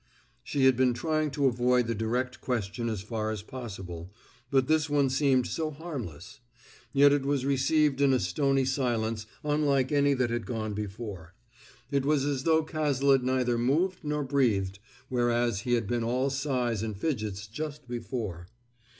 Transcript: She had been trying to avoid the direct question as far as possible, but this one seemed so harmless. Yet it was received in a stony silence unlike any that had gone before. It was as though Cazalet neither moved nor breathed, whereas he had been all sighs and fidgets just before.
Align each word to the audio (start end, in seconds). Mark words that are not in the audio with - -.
She 0.43 0.65
had 0.65 0.75
been 0.75 0.95
trying 0.95 1.29
to 1.29 1.45
avoid 1.45 1.85
the 1.85 1.93
direct 1.93 2.41
question 2.41 2.89
as 2.89 3.01
far 3.03 3.29
as 3.29 3.43
possible, 3.43 4.11
but 4.49 4.67
this 4.67 4.89
one 4.89 5.11
seemed 5.11 5.45
so 5.45 5.69
harmless. 5.69 6.39
Yet 6.91 7.13
it 7.13 7.23
was 7.23 7.45
received 7.45 8.01
in 8.01 8.11
a 8.11 8.19
stony 8.19 8.65
silence 8.65 9.27
unlike 9.43 9.91
any 9.91 10.15
that 10.15 10.31
had 10.31 10.47
gone 10.47 10.73
before. 10.73 11.35
It 11.91 12.03
was 12.03 12.25
as 12.25 12.45
though 12.45 12.63
Cazalet 12.65 13.21
neither 13.21 13.59
moved 13.59 13.99
nor 14.03 14.23
breathed, 14.23 14.79
whereas 15.07 15.59
he 15.59 15.73
had 15.73 15.85
been 15.85 16.03
all 16.03 16.31
sighs 16.31 16.81
and 16.81 16.97
fidgets 16.97 17.45
just 17.45 17.87
before. 17.87 18.47